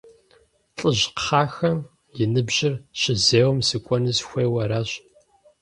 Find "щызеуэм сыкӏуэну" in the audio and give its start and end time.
2.99-4.15